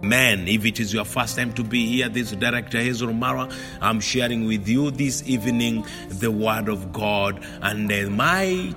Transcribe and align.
Man, 0.00 0.46
if 0.46 0.64
it 0.64 0.78
is 0.78 0.94
your 0.94 1.04
first 1.04 1.36
time 1.36 1.52
to 1.54 1.64
be 1.64 1.84
here, 1.86 2.08
this 2.08 2.30
is 2.30 2.38
Director 2.38 2.78
Hazel 2.78 3.12
Mara. 3.12 3.48
I'm 3.80 3.98
sharing 3.98 4.46
with 4.46 4.68
you 4.68 4.92
this 4.92 5.28
evening 5.28 5.84
the 6.08 6.30
Word 6.30 6.68
of 6.68 6.92
God, 6.92 7.44
and 7.62 7.88
my 8.16 8.72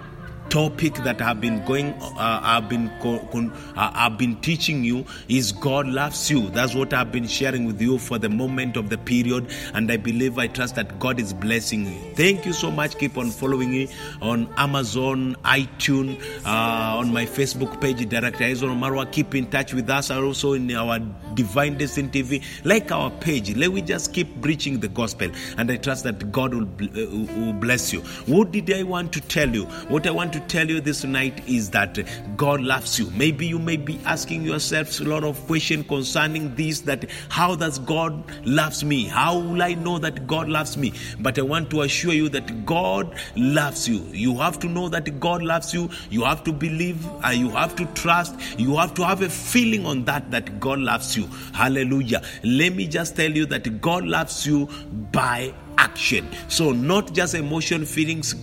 topic 0.51 0.93
that 0.95 1.21
I've 1.21 1.39
been 1.39 1.63
going, 1.65 1.93
uh, 2.01 2.41
I've 2.43 2.67
been, 2.67 2.89
uh, 2.89 3.49
I've 3.77 4.17
been 4.17 4.35
teaching 4.41 4.83
you 4.83 5.05
is 5.29 5.53
God 5.53 5.87
loves 5.87 6.29
you. 6.29 6.49
That's 6.49 6.75
what 6.75 6.93
I've 6.93 7.11
been 7.11 7.25
sharing 7.25 7.65
with 7.65 7.81
you 7.81 7.97
for 7.97 8.19
the 8.19 8.27
moment 8.27 8.75
of 8.75 8.89
the 8.89 8.97
period, 8.97 9.49
and 9.73 9.89
I 9.89 9.95
believe, 9.95 10.37
I 10.37 10.47
trust 10.47 10.75
that 10.75 10.99
God 10.99 11.21
is 11.21 11.33
blessing 11.33 11.85
you. 11.85 12.13
Thank 12.15 12.45
you 12.45 12.51
so 12.51 12.69
much. 12.69 12.97
Keep 12.97 13.17
on 13.17 13.31
following 13.31 13.71
me 13.71 13.87
on 14.21 14.53
Amazon, 14.57 15.37
iTunes, 15.45 16.21
uh, 16.45 16.97
on 16.97 17.13
my 17.13 17.25
Facebook 17.25 17.79
page, 17.79 18.07
Director 18.09 18.43
Hazel 18.43 18.69
Marwa. 18.69 19.09
Keep 19.09 19.35
in 19.35 19.49
touch 19.49 19.73
with 19.73 19.89
us, 19.89 20.11
also 20.11 20.53
in 20.53 20.69
our 20.71 20.99
Divine 21.33 21.77
Destiny 21.77 22.09
TV. 22.09 22.43
Like 22.65 22.91
our 22.91 23.09
page, 23.09 23.55
let 23.55 23.71
we 23.71 23.81
just 23.81 24.13
keep 24.13 24.41
preaching 24.41 24.81
the 24.81 24.89
gospel, 24.89 25.31
and 25.57 25.71
I 25.71 25.77
trust 25.77 26.03
that 26.03 26.29
God 26.33 26.53
will, 26.53 26.65
will 26.65 27.53
bless 27.53 27.93
you. 27.93 28.01
What 28.25 28.51
did 28.51 28.69
I 28.73 28.83
want 28.83 29.13
to 29.13 29.21
tell 29.21 29.49
you? 29.49 29.63
What 29.87 30.05
I 30.05 30.11
want 30.11 30.33
to 30.33 30.40
tell 30.47 30.67
you 30.67 30.81
this 30.81 31.03
night 31.03 31.47
is 31.47 31.69
that 31.71 31.97
God 32.37 32.61
loves 32.61 32.99
you. 32.99 33.09
Maybe 33.11 33.45
you 33.45 33.59
may 33.59 33.77
be 33.77 33.99
asking 34.05 34.43
yourselves 34.43 34.99
a 34.99 35.03
lot 35.03 35.23
of 35.23 35.39
questions 35.47 35.87
concerning 35.87 36.53
this 36.55 36.81
that 36.81 37.09
how 37.29 37.55
does 37.55 37.79
God 37.79 38.23
loves 38.45 38.83
me? 38.83 39.05
How 39.05 39.37
will 39.37 39.61
I 39.61 39.73
know 39.73 39.97
that 39.99 40.27
God 40.27 40.49
loves 40.49 40.77
me? 40.77 40.93
But 41.19 41.37
I 41.39 41.43
want 41.43 41.69
to 41.71 41.81
assure 41.81 42.13
you 42.13 42.29
that 42.29 42.65
God 42.65 43.15
loves 43.35 43.87
you. 43.87 44.05
You 44.11 44.37
have 44.37 44.59
to 44.59 44.67
know 44.67 44.89
that 44.89 45.19
God 45.19 45.43
loves 45.43 45.73
you. 45.73 45.89
You 46.09 46.23
have 46.23 46.43
to 46.45 46.51
believe, 46.51 47.05
uh, 47.23 47.29
you 47.29 47.49
have 47.49 47.75
to 47.77 47.85
trust, 47.93 48.35
you 48.59 48.77
have 48.77 48.93
to 48.95 49.05
have 49.05 49.21
a 49.21 49.29
feeling 49.29 49.85
on 49.85 50.05
that 50.05 50.31
that 50.31 50.59
God 50.59 50.79
loves 50.79 51.15
you. 51.17 51.27
Hallelujah. 51.53 52.21
Let 52.43 52.75
me 52.75 52.87
just 52.87 53.15
tell 53.15 53.31
you 53.31 53.45
that 53.47 53.81
God 53.81 54.05
loves 54.05 54.45
you 54.45 54.67
by 55.11 55.53
action. 55.77 56.27
So 56.47 56.71
not 56.71 57.13
just 57.13 57.33
emotion, 57.35 57.85
feelings, 57.85 58.35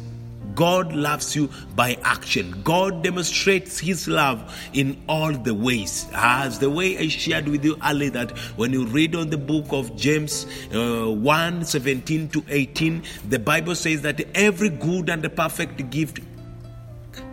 God 0.59 0.93
loves 0.93 1.37
you 1.37 1.49
by 1.77 1.97
action. 2.03 2.63
God 2.65 3.05
demonstrates 3.05 3.79
His 3.79 4.09
love 4.09 4.43
in 4.73 5.01
all 5.09 5.31
the 5.33 5.55
ways. 5.55 6.09
As 6.13 6.59
the 6.59 6.69
way 6.69 6.99
I 6.99 7.07
shared 7.07 7.47
with 7.47 7.65
you 7.65 7.77
earlier, 7.87 8.11
that 8.11 8.37
when 8.57 8.73
you 8.73 8.85
read 8.87 9.15
on 9.15 9.31
the 9.31 9.39
book 9.39 9.67
of 9.71 9.95
James 9.95 10.47
uh, 10.75 11.07
1 11.07 11.65
17 11.65 12.31
to 12.31 12.45
18, 12.49 13.05
the 13.29 13.39
Bible 13.39 13.77
says 13.77 14.03
that 14.03 14.21
every 14.35 14.71
good 14.71 15.09
and 15.09 15.23
perfect 15.37 15.91
gift 15.91 16.19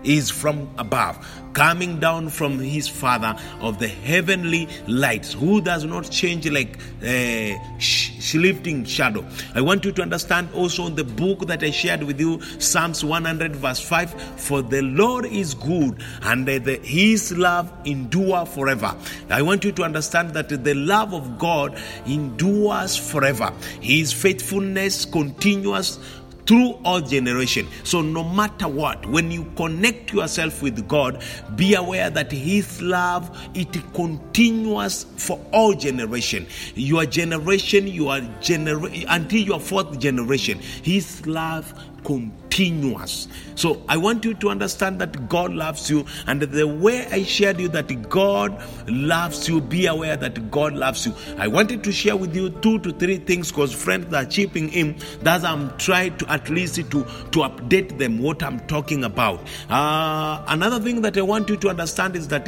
is 0.04 0.30
from 0.30 0.70
above, 0.78 1.18
coming 1.54 2.00
down 2.00 2.30
from 2.30 2.60
his 2.60 2.88
Father 2.88 3.36
of 3.60 3.80
the 3.80 3.88
heavenly 3.88 4.68
lights, 4.88 5.34
who 5.34 5.62
does 5.62 5.84
not 5.84 6.10
change 6.10 6.48
like 6.50 6.78
a 7.02 7.56
uh, 7.56 7.80
shifting 7.80 8.86
shadow. 8.86 9.26
I 9.54 9.62
want 9.62 9.86
you 9.86 9.92
to 9.94 10.02
understand 10.02 10.50
also 10.54 10.88
in 10.88 10.96
the 10.96 11.04
book 11.04 11.48
that 11.48 11.64
I 11.64 11.72
shared 11.72 12.04
with 12.04 12.20
you, 12.20 12.42
Psalms 12.60 13.04
100, 13.04 13.56
verse 13.56 13.80
5 13.80 14.40
For 14.40 14.62
the 14.62 14.82
Lord 14.82 15.26
is 15.26 15.54
good, 15.54 16.02
and 16.22 16.48
the, 16.48 16.80
his 16.84 17.32
love 17.38 17.72
endure 17.86 18.46
forever. 18.46 18.96
I 19.30 19.42
want 19.42 19.64
you 19.64 19.72
to 19.74 19.84
understand 19.84 20.34
that 20.34 20.50
the 20.50 20.74
love 20.74 21.14
of 21.14 21.38
God 21.38 21.78
endures 22.06 22.96
forever, 22.96 23.52
his 23.82 24.14
faithfulness 24.14 25.06
continues 25.06 26.00
through 26.46 26.78
all 26.84 27.02
generation. 27.02 27.68
So 27.84 28.02
no 28.02 28.24
matter 28.24 28.68
what 28.68 29.06
when 29.08 29.32
you 29.32 29.46
connect 29.56 30.14
yourself 30.14 30.62
with 30.62 30.88
god 30.88 31.24
be 31.56 31.76
aware 31.76 32.10
that 32.10 32.32
his 32.32 32.82
love 32.82 33.36
it 33.54 33.72
continues 33.94 35.06
for 35.18 35.40
all 35.52 35.74
generation. 35.74 36.48
Your 36.76 37.06
generation 37.06 37.88
your 37.88 38.22
genera- 38.42 38.92
until 39.10 39.40
your 39.40 39.60
fourth 39.60 40.00
generation 40.00 40.60
his 40.60 41.26
love 41.26 41.74
continuous. 42.06 43.28
So 43.56 43.84
I 43.90 43.98
want 43.98 44.24
you 44.24 44.34
to 44.36 44.50
understand 44.50 45.00
that 45.02 45.28
God 45.28 45.54
loves 45.54 45.90
you, 45.90 46.06
and 46.28 46.42
the 46.42 46.68
way 46.68 47.06
I 47.08 47.24
shared 47.24 47.60
you 47.60 47.68
that 47.70 48.10
God 48.10 48.62
loves 48.88 49.50
you, 49.50 49.60
be 49.60 49.88
aware 49.88 50.16
that 50.16 50.52
God 50.52 50.74
loves 50.74 51.06
you. 51.06 51.14
I 51.38 51.48
wanted 51.48 51.84
to 51.84 51.92
share 51.92 52.16
with 52.16 52.36
you 52.36 52.50
two 52.50 52.80
to 52.80 52.92
three 52.94 53.18
things 53.18 53.52
because 53.52 53.74
friends 53.74 54.14
are 54.14 54.26
chipping 54.26 54.70
in. 54.70 54.96
That 55.24 55.44
I'm 55.44 55.76
trying 55.78 56.18
to 56.18 56.32
at 56.32 56.50
least 56.50 56.76
to 56.76 56.84
to 56.84 57.40
update 57.40 57.98
them 57.98 58.20
what 58.20 58.44
I'm 58.44 58.60
talking 58.68 59.04
about. 59.04 59.42
Uh, 59.70 60.44
another 60.48 60.80
thing 60.80 61.02
that 61.02 61.18
I 61.18 61.22
want 61.22 61.50
you 61.50 61.58
to 61.58 61.70
understand 61.70 62.16
is 62.16 62.28
that 62.30 62.48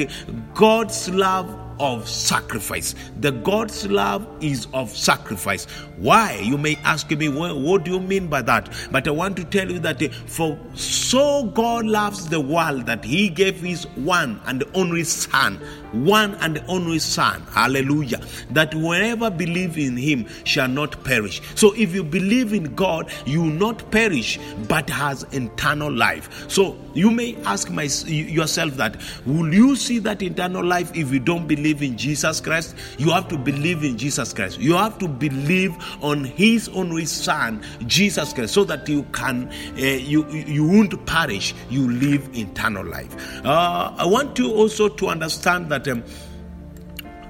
God's 0.54 1.10
love 1.10 1.67
of 1.80 2.08
sacrifice. 2.08 2.96
The 3.20 3.32
God's 3.32 3.88
love 3.88 4.28
is 4.42 4.68
of 4.74 4.90
sacrifice. 4.90 5.66
Why? 5.98 6.40
You 6.44 6.58
may 6.58 6.76
ask 6.84 7.10
me, 7.10 7.30
well, 7.30 7.60
what 7.60 7.84
do 7.84 7.92
you 7.92 8.00
mean 8.00 8.28
by 8.28 8.42
that? 8.44 8.70
But 8.92 9.08
I 9.08 9.12
want 9.12 9.36
to 9.38 9.44
tell 9.44 9.70
you 9.72 9.80
that 9.80 10.02
eh, 10.02 10.10
for 10.10 10.58
so 10.74 11.46
God 11.46 11.86
loves 11.86 12.30
the 12.30 12.40
world 12.40 12.86
that 12.86 13.04
he 13.04 13.30
gave 13.30 13.60
his 13.60 13.86
one 13.96 14.40
and 14.46 14.64
only 14.74 15.04
son, 15.04 15.56
one 15.92 16.36
and 16.36 16.64
only 16.68 17.00
son, 17.00 17.42
hallelujah, 17.52 18.22
that 18.52 18.74
whoever 18.74 19.30
believe 19.30 19.78
in 19.78 19.98
him 19.98 20.28
shall 20.44 20.68
not 20.68 21.04
perish. 21.04 21.42
So 21.56 21.74
if 21.76 21.94
you 21.94 22.04
believe 22.04 22.54
in 22.54 22.76
God, 22.76 23.12
you 23.26 23.42
will 23.42 23.50
not 23.50 23.90
perish, 23.92 24.40
but 24.68 24.90
has 24.90 25.24
eternal 25.32 25.92
life. 25.92 26.50
So 26.50 26.78
you 26.94 27.12
may 27.12 27.36
ask 27.44 27.70
my, 27.70 27.84
yourself 28.06 28.76
that, 28.78 28.98
will 29.26 29.54
you 29.54 29.76
see 29.76 30.00
that 30.00 30.22
eternal 30.22 30.64
life 30.64 30.92
if 30.96 31.12
you 31.12 31.20
don't 31.20 31.48
believe 31.48 31.67
believe 31.68 31.92
in 31.92 31.98
Jesus 31.98 32.40
Christ, 32.40 32.76
you 32.98 33.12
have 33.12 33.28
to 33.28 33.38
believe 33.38 33.84
in 33.84 33.98
Jesus 33.98 34.34
Christ. 34.34 34.60
You 34.60 34.76
have 34.76 34.98
to 35.00 35.08
believe 35.08 35.76
on 36.02 36.24
His 36.24 36.70
only 36.70 37.06
Son, 37.06 37.62
Jesus 37.86 38.34
Christ, 38.34 38.54
so 38.54 38.64
that 38.66 38.88
you 38.88 39.04
can 39.12 39.50
uh, 39.78 39.82
you 39.82 40.28
you 40.30 40.66
won't 40.66 41.06
perish. 41.06 41.54
You 41.70 41.90
live 41.92 42.30
eternal 42.36 42.86
life. 42.86 43.14
Uh, 43.46 43.94
I 43.98 44.06
want 44.06 44.40
you 44.40 44.54
also 44.54 44.88
to 44.90 45.08
understand 45.08 45.70
that. 45.72 45.88
Um, 45.88 46.04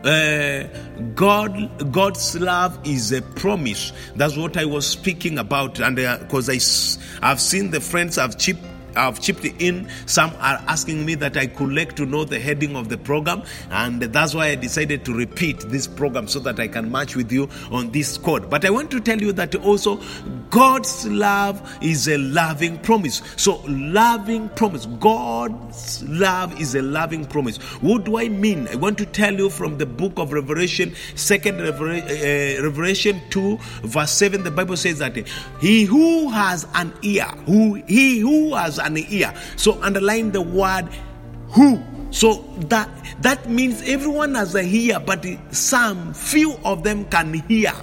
uh, 0.03 0.63
God, 1.15 1.91
God's 1.91 2.39
love 2.39 2.79
is 2.85 3.11
a 3.11 3.21
promise. 3.21 3.91
That's 4.15 4.37
what 4.37 4.55
I 4.55 4.63
was 4.63 4.87
speaking 4.87 5.39
about, 5.39 5.79
and 5.79 5.95
because 5.95 6.47
uh, 6.47 6.53
I, 7.25 7.31
I've 7.31 7.41
seen 7.41 7.71
the 7.71 7.81
friends 7.81 8.19
I've 8.19 8.37
chipped 8.37 8.63
I've 8.95 9.19
chipped 9.19 9.45
in. 9.45 9.89
Some 10.05 10.31
are 10.39 10.61
asking 10.67 11.05
me 11.05 11.15
that 11.15 11.37
I 11.37 11.47
could 11.47 11.73
like 11.73 11.95
to 11.97 12.05
know 12.05 12.25
the 12.25 12.39
heading 12.39 12.75
of 12.75 12.89
the 12.89 12.97
program, 12.97 13.43
and 13.71 14.01
that's 14.01 14.33
why 14.33 14.47
I 14.47 14.55
decided 14.55 15.05
to 15.05 15.13
repeat 15.13 15.59
this 15.61 15.87
program 15.87 16.27
so 16.27 16.39
that 16.39 16.59
I 16.59 16.67
can 16.67 16.91
match 16.91 17.15
with 17.15 17.31
you 17.31 17.49
on 17.71 17.91
this 17.91 18.17
code. 18.17 18.49
But 18.49 18.65
I 18.65 18.69
want 18.69 18.91
to 18.91 18.99
tell 18.99 19.19
you 19.19 19.31
that 19.33 19.55
also 19.55 20.01
God's 20.49 21.07
love 21.07 21.77
is 21.81 22.07
a 22.07 22.17
loving 22.17 22.77
promise. 22.79 23.21
So, 23.35 23.61
loving 23.67 24.49
promise. 24.49 24.85
God's 24.85 26.03
love 26.03 26.59
is 26.59 26.75
a 26.75 26.81
loving 26.81 27.25
promise. 27.25 27.57
What 27.81 28.05
do 28.05 28.17
I 28.17 28.29
mean? 28.29 28.67
I 28.67 28.75
want 28.75 28.97
to 28.99 29.05
tell 29.05 29.33
you 29.33 29.49
from 29.49 29.77
the 29.77 29.85
book 29.85 30.13
of 30.17 30.31
Revelation, 30.31 30.93
second 31.15 31.61
uh, 31.61 31.71
Revelation 32.63 33.21
2, 33.29 33.57
verse 33.83 34.11
7, 34.11 34.43
the 34.43 34.51
Bible 34.51 34.77
says 34.77 34.99
that 34.99 35.17
he 35.59 35.83
who 35.83 36.29
has 36.29 36.67
an 36.75 36.93
ear, 37.01 37.25
who 37.45 37.75
he 37.87 38.19
who 38.19 38.55
has 38.55 38.79
ear. 38.95 39.33
So 39.55 39.81
underline 39.81 40.31
the 40.31 40.41
word 40.41 40.87
who. 41.49 41.83
So 42.09 42.45
that 42.69 42.89
that 43.21 43.49
means 43.49 43.81
everyone 43.85 44.35
has 44.35 44.55
a 44.55 44.63
ear, 44.63 44.99
but 44.99 45.25
some 45.51 46.13
few 46.13 46.55
of 46.63 46.83
them 46.83 47.05
can 47.05 47.33
hear. 47.33 47.73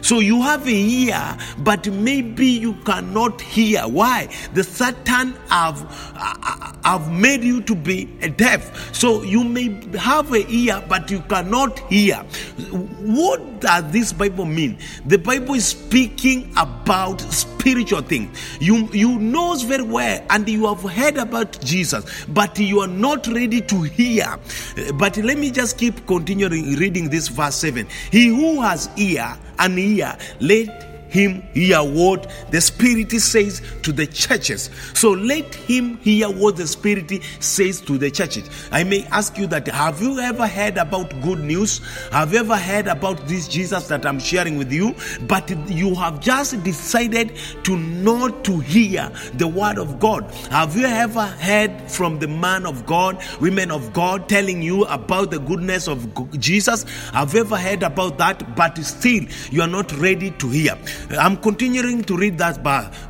So 0.00 0.20
you 0.20 0.42
have 0.42 0.66
a 0.66 0.70
ear, 0.70 1.36
but 1.58 1.86
maybe 1.88 2.46
you 2.46 2.74
cannot 2.84 3.40
hear. 3.40 3.82
Why? 3.82 4.28
The 4.54 4.64
Satan 4.64 5.34
have 5.48 5.84
uh, 6.16 6.72
have 6.84 7.12
made 7.12 7.44
you 7.44 7.60
to 7.62 7.74
be 7.74 8.08
a 8.22 8.28
deaf. 8.28 8.94
So 8.94 9.22
you 9.22 9.44
may 9.44 9.80
have 9.96 10.32
a 10.32 10.46
ear, 10.48 10.82
but 10.88 11.10
you 11.10 11.20
cannot 11.20 11.78
hear. 11.90 12.16
What 13.00 13.60
does 13.60 13.90
this 13.92 14.12
Bible 14.12 14.44
mean? 14.44 14.78
The 15.06 15.18
Bible 15.18 15.54
is 15.54 15.66
speaking 15.66 16.52
about 16.56 17.20
spiritual 17.20 18.02
things. 18.02 18.58
You 18.60 18.88
you 18.92 19.18
knows 19.18 19.62
very 19.62 19.82
well, 19.82 20.24
and 20.30 20.48
you 20.48 20.66
have 20.66 20.82
heard 20.82 21.16
about 21.16 21.60
Jesus, 21.60 22.24
but 22.26 22.58
you 22.58 22.80
are 22.80 22.88
not 22.88 23.26
ready 23.26 23.60
to 23.60 23.73
hear. 23.82 24.38
But 24.94 25.16
let 25.18 25.38
me 25.38 25.50
just 25.50 25.78
keep 25.78 26.06
continuing 26.06 26.74
reading 26.76 27.08
this 27.08 27.28
verse 27.28 27.56
7. 27.56 27.86
He 28.10 28.28
who 28.28 28.60
has 28.62 28.88
ear, 28.96 29.36
an 29.58 29.78
ear, 29.78 30.16
let 30.40 30.93
him 31.14 31.42
hear 31.54 31.78
what 31.78 32.28
the 32.50 32.60
Spirit 32.60 33.12
says 33.12 33.62
to 33.82 33.92
the 33.92 34.06
churches. 34.06 34.68
So 34.94 35.10
let 35.10 35.54
him 35.54 35.96
hear 35.98 36.28
what 36.28 36.56
the 36.56 36.66
Spirit 36.66 37.22
says 37.38 37.80
to 37.82 37.96
the 37.96 38.10
churches. 38.10 38.50
I 38.72 38.82
may 38.82 39.04
ask 39.06 39.38
you 39.38 39.46
that 39.46 39.68
have 39.68 40.02
you 40.02 40.18
ever 40.18 40.46
heard 40.46 40.76
about 40.76 41.10
good 41.22 41.38
news? 41.38 41.80
Have 42.10 42.32
you 42.32 42.40
ever 42.40 42.56
heard 42.56 42.88
about 42.88 43.28
this 43.28 43.46
Jesus 43.46 43.86
that 43.88 44.04
I'm 44.04 44.18
sharing 44.18 44.58
with 44.58 44.72
you? 44.72 44.96
But 45.28 45.48
you 45.70 45.94
have 45.94 46.18
just 46.18 46.60
decided 46.64 47.36
to 47.62 47.76
not 47.76 48.44
to 48.46 48.58
hear 48.58 49.10
the 49.34 49.46
word 49.46 49.78
of 49.78 50.00
God. 50.00 50.28
Have 50.50 50.76
you 50.76 50.86
ever 50.86 51.26
heard 51.26 51.88
from 51.88 52.18
the 52.18 52.28
man 52.28 52.66
of 52.66 52.86
God, 52.86 53.22
women 53.40 53.70
of 53.70 53.92
God 53.92 54.28
telling 54.28 54.62
you 54.62 54.84
about 54.86 55.30
the 55.30 55.38
goodness 55.38 55.86
of 55.86 56.40
Jesus? 56.40 56.82
Have 57.10 57.34
you 57.34 57.40
ever 57.40 57.56
heard 57.56 57.84
about 57.84 58.18
that? 58.18 58.56
But 58.56 58.78
still 58.78 59.24
you 59.52 59.62
are 59.62 59.68
not 59.68 59.92
ready 59.98 60.32
to 60.32 60.48
hear. 60.48 60.76
I'm 61.10 61.36
continuing 61.36 62.02
to 62.04 62.16
read 62.16 62.38
that 62.38 62.58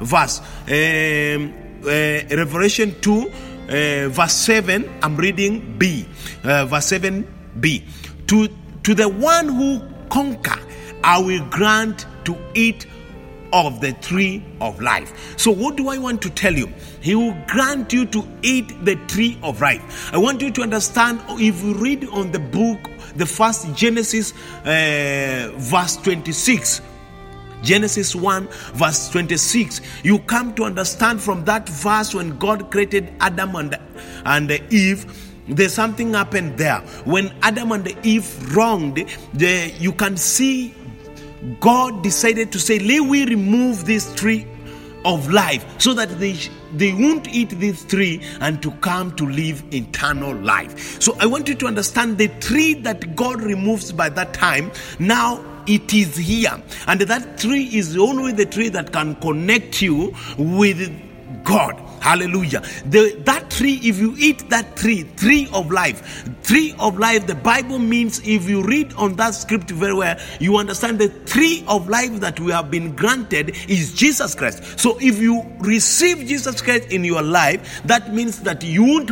verse. 0.00 0.40
Um, 0.40 1.54
uh, 1.84 2.36
Revelation 2.36 2.94
2, 3.00 3.12
uh, 3.12 4.08
verse 4.08 4.32
7. 4.32 4.90
I'm 5.02 5.16
reading 5.16 5.76
B. 5.78 6.06
Uh, 6.42 6.66
verse 6.66 6.92
7b. 6.92 7.82
To, 8.26 8.48
to 8.82 8.94
the 8.94 9.08
one 9.08 9.48
who 9.48 9.82
conquer, 10.08 10.58
I 11.02 11.18
will 11.18 11.44
grant 11.50 12.06
to 12.24 12.36
eat 12.54 12.86
of 13.52 13.80
the 13.80 13.92
tree 13.94 14.42
of 14.60 14.80
life. 14.80 15.38
So, 15.38 15.50
what 15.52 15.76
do 15.76 15.88
I 15.88 15.96
want 15.96 16.20
to 16.22 16.30
tell 16.30 16.52
you? 16.52 16.66
He 17.00 17.14
will 17.14 17.36
grant 17.46 17.92
you 17.92 18.04
to 18.06 18.26
eat 18.42 18.84
the 18.84 18.96
tree 19.06 19.38
of 19.42 19.60
life. 19.60 20.12
I 20.12 20.18
want 20.18 20.42
you 20.42 20.50
to 20.50 20.62
understand 20.62 21.20
if 21.28 21.62
you 21.62 21.74
read 21.74 22.08
on 22.08 22.32
the 22.32 22.40
book, 22.40 22.90
the 23.14 23.26
first 23.26 23.72
Genesis, 23.74 24.32
uh, 24.64 25.52
verse 25.54 25.96
26. 25.98 26.80
Genesis 27.64 28.14
1, 28.14 28.46
verse 28.74 29.08
26. 29.08 29.80
You 30.04 30.18
come 30.20 30.54
to 30.54 30.64
understand 30.64 31.20
from 31.20 31.44
that 31.46 31.68
verse 31.68 32.14
when 32.14 32.38
God 32.38 32.70
created 32.70 33.12
Adam 33.20 33.56
and, 33.56 33.78
and 34.24 34.50
Eve 34.70 35.06
there's 35.48 35.74
something 35.74 36.14
happened 36.14 36.56
there. 36.56 36.78
When 37.04 37.34
adam 37.42 37.72
and 37.72 37.94
eve 38.04 38.56
wronged 38.56 39.04
the, 39.34 39.72
you 39.78 39.92
can 39.92 40.16
see 40.16 40.74
god 41.60 42.02
decided 42.02 42.50
to 42.52 42.58
say 42.58 42.78
let 42.78 43.02
we 43.02 43.26
remove 43.26 43.84
this 43.84 44.14
tree 44.14 44.46
of 45.04 45.30
life 45.30 45.66
so 45.78 45.92
that 45.92 46.08
they 46.18 46.38
they 46.72 46.94
won't 46.94 47.28
eat 47.28 47.50
this 47.60 47.84
tree 47.84 48.22
and 48.40 48.62
to 48.62 48.70
come 48.72 49.14
to 49.16 49.28
live 49.28 49.62
eternal 49.74 50.34
life. 50.34 51.00
So 51.02 51.16
i 51.20 51.26
want 51.26 51.48
you 51.48 51.54
to 51.56 51.66
understand 51.66 52.16
the 52.16 52.28
tree 52.40 52.74
that 52.74 53.14
god 53.14 53.42
removes 53.42 53.92
by 53.92 54.08
that 54.08 54.32
time. 54.32 54.72
Now 54.98 55.44
it 55.66 55.92
is 55.92 56.16
here. 56.16 56.62
And 56.86 57.00
that 57.00 57.38
tree 57.38 57.64
is 57.72 57.96
only 57.96 58.32
the 58.32 58.46
tree 58.46 58.68
that 58.70 58.92
can 58.92 59.14
connect 59.16 59.82
you 59.82 60.14
with 60.38 60.90
god 61.44 61.83
Hallelujah. 62.04 62.60
The, 62.84 63.18
that 63.24 63.48
tree, 63.48 63.80
if 63.82 63.98
you 63.98 64.14
eat 64.18 64.50
that 64.50 64.76
tree, 64.76 65.04
tree 65.16 65.48
of 65.54 65.70
life, 65.70 66.28
tree 66.42 66.74
of 66.78 66.98
life, 66.98 67.26
the 67.26 67.34
Bible 67.34 67.78
means 67.78 68.20
if 68.28 68.46
you 68.46 68.62
read 68.62 68.92
on 68.92 69.14
that 69.16 69.30
script 69.30 69.70
very 69.70 69.94
well, 69.94 70.20
you 70.38 70.58
understand 70.58 70.98
the 70.98 71.08
tree 71.24 71.64
of 71.66 71.88
life 71.88 72.20
that 72.20 72.38
we 72.38 72.52
have 72.52 72.70
been 72.70 72.94
granted 72.94 73.56
is 73.70 73.94
Jesus 73.94 74.34
Christ. 74.34 74.78
So 74.78 74.98
if 75.00 75.18
you 75.18 75.50
receive 75.60 76.18
Jesus 76.28 76.60
Christ 76.60 76.92
in 76.92 77.04
your 77.04 77.22
life, 77.22 77.80
that 77.86 78.12
means 78.12 78.40
that 78.40 78.62
you 78.62 78.84
won't, 78.84 79.10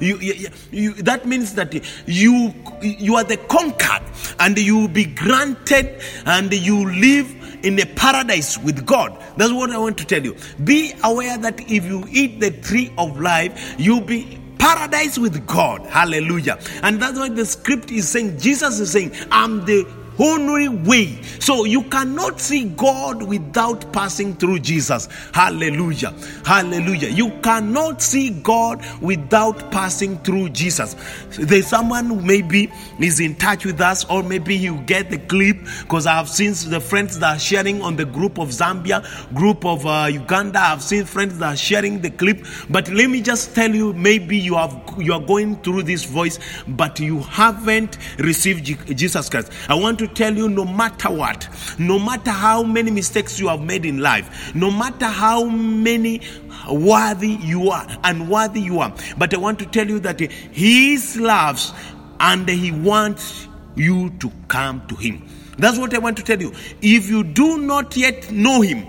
you, 0.00 0.16
you, 0.18 0.48
you 0.70 0.92
that 1.02 1.26
means 1.26 1.56
that 1.56 1.74
you, 2.06 2.54
you 2.80 3.16
are 3.16 3.24
the 3.24 3.38
conquered 3.38 4.02
and 4.38 4.56
you 4.56 4.78
will 4.78 4.86
be 4.86 5.06
granted 5.06 6.00
and 6.26 6.52
you 6.54 6.88
live 6.92 7.39
in 7.62 7.78
a 7.78 7.86
paradise 7.86 8.58
with 8.58 8.86
God. 8.86 9.16
That's 9.36 9.52
what 9.52 9.70
I 9.70 9.78
want 9.78 9.98
to 9.98 10.04
tell 10.04 10.22
you. 10.22 10.36
Be 10.64 10.94
aware 11.04 11.38
that 11.38 11.60
if 11.60 11.84
you 11.84 12.04
eat 12.10 12.40
the 12.40 12.50
tree 12.50 12.92
of 12.98 13.20
life, 13.20 13.74
you'll 13.78 14.00
be 14.00 14.38
paradise 14.58 15.18
with 15.18 15.46
God. 15.46 15.86
Hallelujah. 15.86 16.58
And 16.82 17.00
that's 17.00 17.18
why 17.18 17.30
the 17.30 17.46
script 17.46 17.90
is 17.90 18.08
saying, 18.08 18.38
Jesus 18.38 18.78
is 18.78 18.92
saying, 18.92 19.12
I'm 19.30 19.64
the 19.64 19.86
only 20.20 20.68
way. 20.68 21.20
So 21.40 21.64
you 21.64 21.82
cannot 21.84 22.40
see 22.40 22.64
God 22.64 23.22
without 23.22 23.92
passing 23.92 24.34
through 24.34 24.60
Jesus. 24.60 25.08
Hallelujah. 25.32 26.14
Hallelujah. 26.44 27.08
You 27.08 27.30
cannot 27.42 28.02
see 28.02 28.30
God 28.30 28.84
without 29.00 29.70
passing 29.72 30.18
through 30.18 30.50
Jesus. 30.50 30.94
There's 31.38 31.66
someone 31.66 32.06
who 32.06 32.20
maybe 32.20 32.70
is 33.00 33.20
in 33.20 33.34
touch 33.36 33.64
with 33.64 33.80
us, 33.80 34.04
or 34.04 34.22
maybe 34.22 34.54
you 34.54 34.76
get 34.82 35.10
the 35.10 35.18
clip 35.18 35.56
because 35.82 36.06
I've 36.06 36.28
seen 36.28 36.52
the 36.70 36.80
friends 36.80 37.18
that 37.20 37.36
are 37.36 37.38
sharing 37.38 37.80
on 37.80 37.96
the 37.96 38.04
group 38.04 38.38
of 38.38 38.48
Zambia, 38.48 39.02
group 39.34 39.64
of 39.64 39.86
uh, 39.86 40.08
Uganda. 40.10 40.60
I've 40.60 40.82
seen 40.82 41.04
friends 41.04 41.38
that 41.38 41.54
are 41.54 41.56
sharing 41.56 42.00
the 42.00 42.10
clip. 42.10 42.44
But 42.68 42.88
let 42.90 43.08
me 43.08 43.22
just 43.22 43.54
tell 43.54 43.74
you, 43.74 43.92
maybe 43.94 44.36
you 44.36 44.56
have 44.56 44.78
you 44.98 45.12
are 45.14 45.20
going 45.20 45.56
through 45.62 45.84
this 45.84 46.04
voice, 46.04 46.38
but 46.68 47.00
you 47.00 47.20
haven't 47.20 47.98
received 48.18 48.64
Jesus 48.96 49.28
Christ. 49.28 49.52
I 49.68 49.74
want 49.74 49.98
to 50.00 50.08
tell 50.14 50.34
you 50.34 50.48
no 50.48 50.64
matter 50.64 51.10
what, 51.10 51.48
no 51.78 51.98
matter 51.98 52.30
how 52.30 52.62
many 52.62 52.90
mistakes 52.90 53.38
you 53.40 53.48
have 53.48 53.60
made 53.60 53.84
in 53.84 53.98
life, 53.98 54.54
no 54.54 54.70
matter 54.70 55.06
how 55.06 55.44
many 55.44 56.20
worthy 56.70 57.38
you 57.42 57.70
are, 57.70 57.86
unworthy 58.04 58.60
you 58.60 58.80
are, 58.80 58.94
but 59.18 59.32
I 59.34 59.38
want 59.38 59.58
to 59.60 59.66
tell 59.66 59.88
you 59.88 60.00
that 60.00 60.20
He 60.20 60.98
loves 61.16 61.72
and 62.18 62.48
He 62.48 62.72
wants 62.72 63.48
you 63.76 64.10
to 64.20 64.30
come 64.48 64.86
to 64.88 64.94
Him. 64.96 65.26
That's 65.58 65.78
what 65.78 65.94
I 65.94 65.98
want 65.98 66.16
to 66.16 66.22
tell 66.22 66.40
you. 66.40 66.52
If 66.80 67.08
you 67.08 67.22
do 67.22 67.58
not 67.58 67.96
yet 67.96 68.30
know 68.30 68.62
Him, 68.62 68.86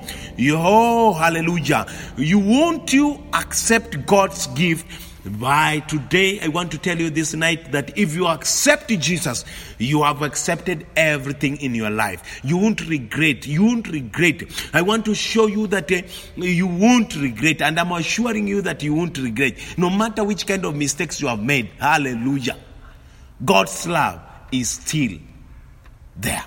oh, 0.54 1.14
hallelujah, 1.14 1.86
you 2.18 2.40
won't 2.40 2.94
you 2.94 3.22
accept 3.34 4.06
God's 4.06 4.48
gift 4.48 4.86
by 5.26 5.80
today, 5.88 6.40
I 6.42 6.48
want 6.48 6.72
to 6.72 6.78
tell 6.78 6.98
you 6.98 7.10
this 7.10 7.34
night 7.34 7.72
that 7.72 7.98
if 7.98 8.16
you 8.16 8.28
accept 8.28 8.90
Jesus, 8.90 9.46
you 9.78 10.04
have 10.04 10.22
accepted 10.22 10.88
everything 10.96 11.58
in 11.62 11.76
your 11.76 11.90
life. 11.92 12.42
You 12.44 12.58
won't 12.58 12.88
regret. 12.88 13.46
You 13.46 13.64
won't 13.66 13.88
regret. 13.88 14.44
I 14.74 14.82
want 14.82 15.06
to 15.06 15.16
show 15.16 15.48
you 15.48 15.68
that 15.68 15.92
uh, 15.92 16.02
you 16.38 16.68
won't 16.68 17.16
regret, 17.16 17.62
and 17.62 17.80
I'm 17.80 17.92
assuring 17.92 18.48
you 18.48 18.62
that 18.64 18.82
you 18.82 18.94
won't 18.94 19.18
regret, 19.18 19.58
no 19.78 19.90
matter 19.90 20.24
which 20.24 20.48
kind 20.48 20.66
of 20.66 20.76
mistakes 20.76 21.22
you 21.22 21.28
have 21.28 21.42
made. 21.42 21.70
Hallelujah. 21.80 22.58
God's 23.44 23.88
love 23.88 24.22
is 24.52 24.70
still 24.70 25.18
there. 26.18 26.44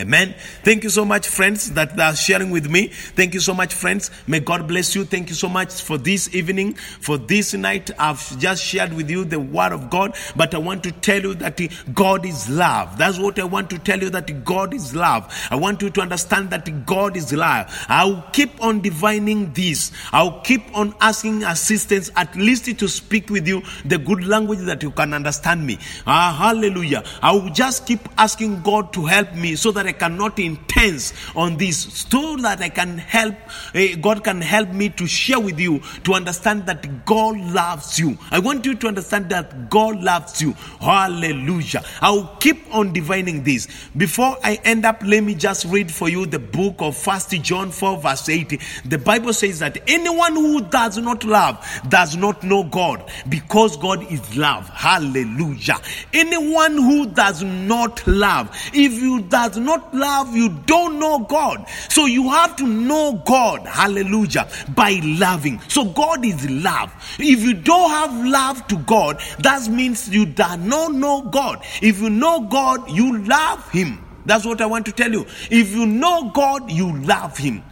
Amen. 0.00 0.34
Thank 0.64 0.84
you 0.84 0.90
so 0.90 1.04
much, 1.04 1.28
friends, 1.28 1.70
that 1.72 2.00
are 2.00 2.16
sharing 2.16 2.50
with 2.50 2.70
me. 2.70 2.86
Thank 2.88 3.34
you 3.34 3.40
so 3.40 3.52
much, 3.52 3.74
friends. 3.74 4.10
May 4.26 4.40
God 4.40 4.66
bless 4.66 4.94
you. 4.94 5.04
Thank 5.04 5.28
you 5.28 5.34
so 5.34 5.50
much 5.50 5.70
for 5.82 5.98
this 5.98 6.34
evening, 6.34 6.72
for 6.72 7.18
this 7.18 7.52
night. 7.52 7.90
I've 7.98 8.38
just 8.38 8.64
shared 8.64 8.94
with 8.94 9.10
you 9.10 9.26
the 9.26 9.38
word 9.38 9.70
of 9.72 9.90
God, 9.90 10.16
but 10.34 10.54
I 10.54 10.58
want 10.58 10.82
to 10.84 10.92
tell 10.92 11.20
you 11.20 11.34
that 11.34 11.60
God 11.92 12.24
is 12.24 12.48
love. 12.48 12.96
That's 12.96 13.18
what 13.18 13.38
I 13.38 13.44
want 13.44 13.68
to 13.68 13.78
tell 13.78 14.00
you 14.00 14.08
that 14.10 14.44
God 14.46 14.72
is 14.72 14.94
love. 14.96 15.30
I 15.50 15.56
want 15.56 15.82
you 15.82 15.90
to 15.90 16.00
understand 16.00 16.48
that 16.50 16.86
God 16.86 17.14
is 17.14 17.30
love. 17.30 17.66
I'll 17.86 18.22
keep 18.32 18.62
on 18.62 18.80
divining 18.80 19.52
this. 19.52 19.92
I'll 20.10 20.40
keep 20.40 20.74
on 20.74 20.94
asking 21.02 21.44
assistance 21.44 22.10
at 22.16 22.34
least 22.34 22.64
to 22.78 22.88
speak 22.88 23.28
with 23.28 23.46
you 23.46 23.60
the 23.84 23.98
good 23.98 24.24
language 24.24 24.60
that 24.60 24.82
you 24.82 24.90
can 24.90 25.12
understand 25.12 25.66
me. 25.66 25.78
Ah, 26.06 26.34
hallelujah. 26.38 27.04
I 27.20 27.32
will 27.32 27.50
just 27.50 27.86
keep 27.86 28.00
asking 28.16 28.62
God 28.62 28.94
to 28.94 29.04
help 29.04 29.34
me 29.34 29.54
so 29.54 29.70
that 29.72 29.81
that 29.82 29.88
I 29.88 29.92
cannot 29.92 30.38
intense 30.38 31.12
on 31.34 31.56
this, 31.56 32.06
so 32.08 32.36
that 32.36 32.60
I 32.60 32.68
can 32.68 32.98
help, 32.98 33.34
uh, 33.74 33.96
God 34.00 34.22
can 34.22 34.40
help 34.40 34.70
me 34.70 34.88
to 34.90 35.06
share 35.06 35.40
with 35.40 35.58
you 35.58 35.80
to 36.04 36.14
understand 36.14 36.66
that 36.66 37.04
God 37.04 37.36
loves 37.38 37.98
you. 37.98 38.16
I 38.30 38.38
want 38.38 38.64
you 38.64 38.74
to 38.76 38.88
understand 38.88 39.28
that 39.30 39.70
God 39.70 40.00
loves 40.02 40.40
you. 40.40 40.52
Hallelujah. 40.80 41.82
I'll 42.00 42.36
keep 42.36 42.72
on 42.72 42.92
divining 42.92 43.42
this. 43.42 43.66
Before 43.96 44.36
I 44.44 44.60
end 44.64 44.84
up, 44.84 45.02
let 45.04 45.24
me 45.24 45.34
just 45.34 45.64
read 45.66 45.90
for 45.90 46.08
you 46.08 46.26
the 46.26 46.38
book 46.38 46.76
of 46.78 46.96
First 46.96 47.30
John 47.42 47.70
4, 47.70 47.98
verse 47.98 48.28
8. 48.28 48.60
The 48.84 48.98
Bible 48.98 49.32
says 49.32 49.58
that 49.58 49.78
anyone 49.86 50.34
who 50.34 50.60
does 50.62 50.98
not 50.98 51.24
love 51.24 51.64
does 51.88 52.16
not 52.16 52.42
know 52.42 52.64
God 52.64 53.10
because 53.28 53.76
God 53.76 54.10
is 54.12 54.36
love. 54.36 54.68
Hallelujah. 54.68 55.78
Anyone 56.12 56.74
who 56.74 57.06
does 57.06 57.42
not 57.42 58.06
love, 58.06 58.50
if 58.72 58.92
you 58.92 59.22
does 59.22 59.56
not 59.56 59.71
not 59.72 59.94
love, 59.94 60.36
you 60.36 60.48
don't 60.66 60.98
know 60.98 61.20
God. 61.20 61.66
So 61.88 62.06
you 62.06 62.28
have 62.30 62.56
to 62.56 62.66
know 62.66 63.22
God, 63.24 63.66
hallelujah, 63.66 64.48
by 64.74 65.00
loving. 65.02 65.60
So 65.68 65.84
God 65.84 66.24
is 66.24 66.48
love. 66.50 66.92
If 67.18 67.40
you 67.40 67.54
don't 67.54 67.90
have 67.90 68.26
love 68.26 68.66
to 68.68 68.76
God, 68.78 69.20
that 69.38 69.68
means 69.68 70.08
you 70.08 70.26
do 70.26 70.42
not 70.42 70.92
know 70.92 71.22
God. 71.22 71.64
If 71.80 72.00
you 72.00 72.10
know 72.10 72.42
God, 72.42 72.90
you 72.90 73.18
love 73.24 73.70
Him. 73.70 74.04
That's 74.24 74.44
what 74.44 74.60
I 74.60 74.66
want 74.66 74.86
to 74.86 74.92
tell 74.92 75.10
you. 75.10 75.26
If 75.50 75.70
you 75.70 75.86
know 75.86 76.30
God, 76.30 76.70
you 76.70 76.96
love 76.98 77.36
Him. 77.36 77.62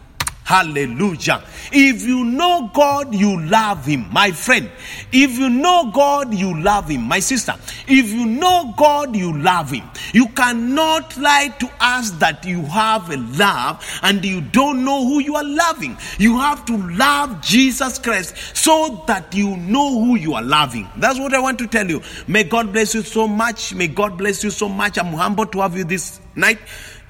Hallelujah. 0.44 1.44
If 1.72 2.02
you 2.02 2.24
know 2.24 2.70
God, 2.74 3.14
you 3.14 3.40
love 3.42 3.86
Him. 3.86 4.06
My 4.12 4.32
friend, 4.32 4.68
if 5.12 5.38
you 5.38 5.48
know 5.48 5.92
God, 5.92 6.34
you 6.34 6.60
love 6.60 6.88
Him. 6.88 7.02
My 7.02 7.20
sister, 7.20 7.54
if 7.86 8.10
you 8.10 8.26
know 8.26 8.74
God, 8.76 9.14
you 9.14 9.36
love 9.38 9.70
Him. 9.70 9.88
You 10.12 10.26
cannot 10.28 11.16
lie 11.16 11.54
to 11.60 11.70
us 11.80 12.10
that 12.12 12.44
you 12.44 12.62
have 12.62 13.10
a 13.10 13.16
love 13.16 13.86
and 14.02 14.24
you 14.24 14.40
don't 14.40 14.84
know 14.84 15.04
who 15.06 15.20
you 15.20 15.36
are 15.36 15.44
loving. 15.44 15.96
You 16.18 16.38
have 16.40 16.64
to 16.66 16.76
love 16.76 17.40
Jesus 17.42 17.98
Christ 17.98 18.56
so 18.56 19.04
that 19.06 19.32
you 19.32 19.56
know 19.56 20.04
who 20.04 20.16
you 20.16 20.34
are 20.34 20.42
loving. 20.42 20.88
That's 20.96 21.18
what 21.20 21.32
I 21.32 21.38
want 21.38 21.60
to 21.60 21.68
tell 21.68 21.88
you. 21.88 22.02
May 22.26 22.42
God 22.42 22.72
bless 22.72 22.94
you 22.94 23.02
so 23.02 23.28
much. 23.28 23.72
May 23.72 23.86
God 23.86 24.18
bless 24.18 24.42
you 24.42 24.50
so 24.50 24.68
much. 24.68 24.98
I'm 24.98 25.12
humbled 25.12 25.52
to 25.52 25.60
have 25.60 25.76
you 25.76 25.84
this 25.84 26.20
night. 26.34 26.58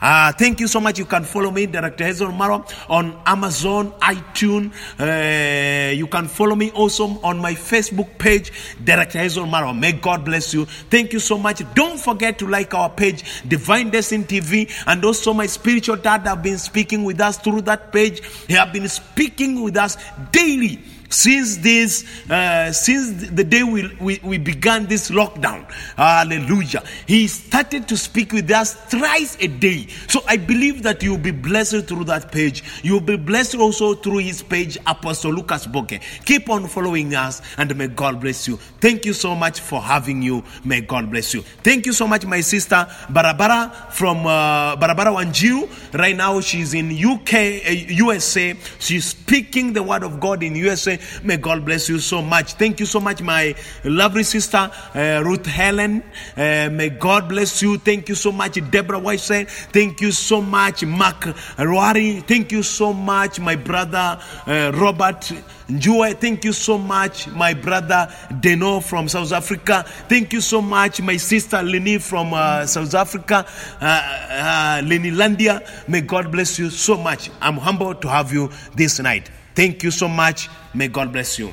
Uh, 0.00 0.32
thank 0.32 0.60
you 0.60 0.66
so 0.66 0.80
much. 0.80 0.98
You 0.98 1.04
can 1.04 1.24
follow 1.24 1.50
me, 1.50 1.66
Director 1.66 2.04
Hazel 2.04 2.32
Maro, 2.32 2.64
on 2.88 3.20
Amazon, 3.26 3.92
iTunes. 4.00 4.72
Uh, 4.98 5.92
you 5.92 6.06
can 6.06 6.26
follow 6.28 6.56
me 6.56 6.70
also 6.70 7.20
on 7.22 7.38
my 7.38 7.54
Facebook 7.54 8.18
page, 8.18 8.52
Director 8.82 9.18
Hazel 9.18 9.46
Maro. 9.46 9.72
May 9.72 9.92
God 9.92 10.24
bless 10.24 10.54
you. 10.54 10.64
Thank 10.64 11.12
you 11.12 11.18
so 11.20 11.38
much. 11.38 11.62
Don't 11.74 11.98
forget 11.98 12.38
to 12.38 12.46
like 12.46 12.72
our 12.74 12.88
page, 12.88 13.42
Divine 13.46 13.90
Destiny 13.90 14.24
TV, 14.24 14.84
and 14.86 15.04
also 15.04 15.34
my 15.34 15.46
spiritual 15.46 15.96
dad 15.96 16.26
have 16.26 16.42
been 16.42 16.58
speaking 16.58 17.04
with 17.04 17.20
us 17.20 17.38
through 17.38 17.62
that 17.62 17.92
page. 17.92 18.24
He 18.46 18.54
have 18.54 18.72
been 18.72 18.88
speaking 18.88 19.62
with 19.62 19.76
us 19.76 19.96
daily 20.32 20.82
since 21.10 21.58
this 21.58 22.04
uh, 22.30 22.72
since 22.72 23.30
the 23.30 23.44
day 23.44 23.62
we, 23.62 23.92
we, 24.00 24.20
we 24.22 24.38
began 24.38 24.86
this 24.86 25.10
lockdown 25.10 25.70
hallelujah 25.96 26.82
he 27.06 27.26
started 27.26 27.88
to 27.88 27.96
speak 27.96 28.32
with 28.32 28.50
us 28.50 28.74
thrice 28.88 29.36
a 29.40 29.48
day. 29.48 29.86
So 30.08 30.20
i 30.26 30.36
believe 30.36 30.82
that 30.84 31.02
you'll 31.02 31.18
be 31.18 31.30
blessed 31.30 31.86
through 31.86 32.04
that 32.04 32.30
page. 32.32 32.62
You'll 32.82 33.00
be 33.00 33.16
blessed 33.16 33.56
also 33.56 33.94
through 33.94 34.18
his 34.18 34.42
page 34.42 34.78
apostle 34.86 35.32
lucas 35.32 35.66
boke. 35.66 35.92
Keep 36.24 36.48
on 36.48 36.66
following 36.68 37.14
us 37.14 37.42
and 37.58 37.74
may 37.76 37.88
god 37.88 38.20
bless 38.20 38.46
you. 38.48 38.56
Thank 38.80 39.04
you 39.04 39.12
so 39.12 39.34
much 39.34 39.60
for 39.60 39.80
having 39.80 40.22
you. 40.22 40.44
May 40.64 40.80
god 40.80 41.10
bless 41.10 41.34
you. 41.34 41.42
Thank 41.42 41.86
you 41.86 41.92
so 41.92 42.06
much 42.06 42.24
my 42.24 42.40
sister 42.40 42.86
barabara 43.10 43.90
from 43.90 44.18
uh, 44.26 44.76
barabara 44.76 45.10
wanjiru 45.12 45.68
right 45.98 46.16
now 46.16 46.40
she's 46.40 46.74
in 46.74 46.90
uk 47.04 47.32
uh, 47.34 48.06
usa 48.06 48.54
she's 48.78 49.04
speaking 49.06 49.72
the 49.72 49.82
word 49.82 50.02
of 50.02 50.20
god 50.20 50.42
in 50.42 50.54
usa 50.54 50.98
May 51.22 51.36
God 51.36 51.64
bless 51.64 51.88
you 51.88 51.98
so 51.98 52.22
much. 52.22 52.54
Thank 52.54 52.80
you 52.80 52.86
so 52.86 53.00
much, 53.00 53.22
my 53.22 53.54
lovely 53.84 54.22
sister 54.22 54.70
uh, 54.94 55.22
Ruth 55.24 55.46
Helen. 55.46 56.02
Uh, 56.36 56.68
may 56.70 56.90
God 56.90 57.28
bless 57.28 57.62
you. 57.62 57.78
Thank 57.78 58.08
you 58.08 58.14
so 58.14 58.32
much, 58.32 58.58
Deborah 58.70 58.98
Weiss. 58.98 59.28
Thank 59.28 60.00
you 60.00 60.12
so 60.12 60.40
much, 60.40 60.84
Mark 60.84 61.20
Roari. 61.56 62.26
Thank 62.26 62.52
you 62.52 62.62
so 62.62 62.92
much, 62.92 63.40
my 63.40 63.56
brother 63.56 64.20
uh, 64.46 64.72
Robert. 64.74 65.32
Njue, 65.70 66.18
thank 66.20 66.44
you 66.44 66.52
so 66.52 66.76
much, 66.76 67.28
my 67.28 67.54
brother 67.54 68.08
Deno 68.40 68.82
from 68.82 69.08
South 69.08 69.30
Africa. 69.32 69.84
Thank 70.08 70.32
you 70.32 70.40
so 70.40 70.60
much, 70.60 71.00
my 71.00 71.16
sister 71.16 71.62
Leni 71.62 71.98
from 71.98 72.34
uh, 72.34 72.66
South 72.66 72.92
Africa, 72.94 73.46
uh, 73.80 73.84
uh, 73.84 74.82
Leni 74.84 75.12
Landia. 75.12 75.62
May 75.88 76.00
God 76.00 76.32
bless 76.32 76.58
you 76.58 76.70
so 76.70 76.96
much. 76.96 77.30
I'm 77.40 77.56
humbled 77.56 78.02
to 78.02 78.08
have 78.08 78.32
you 78.32 78.50
this 78.74 78.98
night. 78.98 79.30
Thank 79.60 79.82
you 79.82 79.90
so 79.90 80.08
much. 80.08 80.48
May 80.72 80.88
God 80.88 81.12
bless 81.12 81.38
you. 81.38 81.52